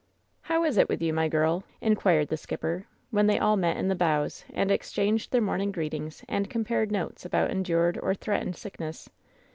''How 0.47 0.65
is 0.67 0.77
it 0.79 0.89
with 0.89 0.99
you, 0.99 1.13
my 1.13 1.27
girl 1.27 1.59
V^ 1.61 1.63
inquired 1.81 2.29
the 2.29 2.35
skipper, 2.35 2.87
when 3.11 3.27
they 3.27 3.37
all 3.37 3.55
met 3.55 3.77
in 3.77 3.87
the 3.87 3.93
bows 3.93 4.43
and 4.51 4.71
exchanged 4.71 5.31
their 5.31 5.41
morn 5.41 5.61
ing 5.61 5.71
greetings 5.71 6.25
and 6.27 6.49
compared 6.49 6.91
notes 6.91 7.23
about 7.23 7.51
endured 7.51 7.99
or 8.01 8.15
threatened 8.15 8.55
sickness. 8.55 9.11